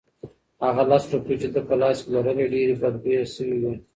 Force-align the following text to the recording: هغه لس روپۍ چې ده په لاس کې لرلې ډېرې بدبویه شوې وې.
هغه 0.65 0.83
لس 0.91 1.03
روپۍ 1.13 1.35
چې 1.41 1.47
ده 1.53 1.61
په 1.67 1.75
لاس 1.81 1.97
کې 2.03 2.09
لرلې 2.15 2.45
ډېرې 2.53 2.75
بدبویه 2.81 3.23
شوې 3.35 3.57
وې. 3.61 3.73